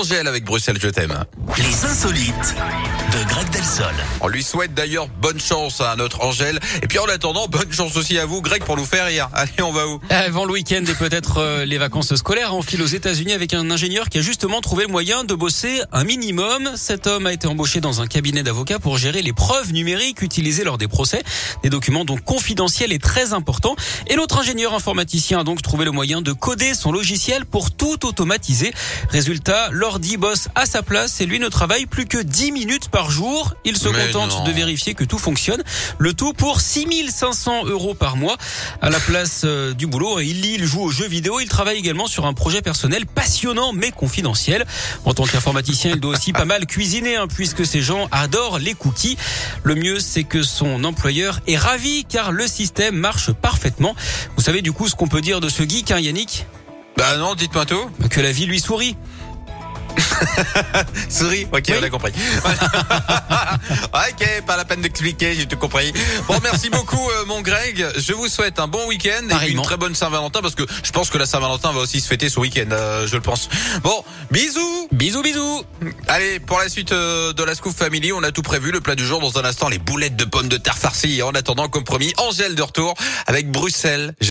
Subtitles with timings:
[0.00, 1.24] Angèle avec Bruxelles, je t'aime.
[1.56, 2.54] Les insolites
[3.12, 3.92] de Greg Delsol.
[4.20, 6.60] On lui souhaite d'ailleurs bonne chance à notre Angèle.
[6.82, 9.28] Et puis en attendant, bonne chance aussi à vous, Greg, pour nous faire rire.
[9.32, 10.00] Allez, on va où?
[10.08, 13.72] Avant le week-end et peut-être euh, les vacances scolaires, on file aux États-Unis avec un
[13.72, 16.70] ingénieur qui a justement trouvé le moyen de bosser un minimum.
[16.76, 20.62] Cet homme a été embauché dans un cabinet d'avocats pour gérer les preuves numériques utilisées
[20.62, 21.24] lors des procès,
[21.64, 23.74] des documents donc confidentiels et très importants.
[24.06, 28.06] Et l'autre ingénieur informaticien a donc trouvé le moyen de coder son logiciel pour tout
[28.06, 28.72] automatiser.
[29.10, 33.10] Résultat, l'ordi bosse à sa place et lui ne travaille plus que 10 minutes par
[33.10, 33.54] jour.
[33.64, 34.44] Il se Mais contente non.
[34.44, 35.62] de vérifier que tout fonctionne.
[35.96, 38.36] Le tout pour 6500 euros par mois.
[38.82, 41.40] À la place euh, du boulot, il lit, il joue aux jeux vidéo.
[41.40, 44.66] Il travaille également sur un projet personnel passionnant mais confidentiel.
[45.06, 48.74] En tant qu'informaticien, il doit aussi pas mal cuisiner hein, puisque ces gens adorent les
[48.74, 49.16] cookies.
[49.62, 53.96] Le mieux, c'est que son employeur est ravi car le système marche parfaitement.
[54.36, 56.44] Vous savez du coup ce qu'on peut dire de ce geek, hein, Yannick?
[56.98, 57.88] Bah non, dites-moi tout.
[58.10, 58.96] Que la vie lui sourit.
[61.08, 61.74] Souris, ok, Oui.
[61.80, 62.12] on a compris.
[63.94, 65.92] ok, pas la peine d'expliquer, j'ai tout compris.
[66.26, 67.86] Bon, merci beaucoup, euh, mon Greg.
[67.96, 71.10] Je vous souhaite un bon week-end et une très bonne Saint-Valentin parce que je pense
[71.10, 73.48] que la Saint-Valentin va aussi se fêter ce week-end, euh, je le pense.
[73.82, 74.88] Bon, bisous.
[74.92, 75.62] Bisous, bisous
[76.08, 78.70] Allez, pour la suite euh, de la Scoop Family, on a tout prévu.
[78.72, 81.22] Le plat du jour dans un instant, les boulettes de pommes de terre farcies.
[81.22, 82.94] En attendant, comme promis, Angèle de retour
[83.26, 84.14] avec Bruxelles.